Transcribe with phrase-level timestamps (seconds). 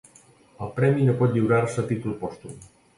[0.67, 2.63] El premi no pot lliurar-se a títol pòstum.